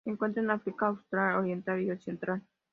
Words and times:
Se 0.03 0.09
encuentran 0.09 0.45
en 0.45 0.51
África 0.53 0.87
austral, 0.87 1.35
oriental 1.37 1.79
y 1.79 1.95
central. 1.99 2.41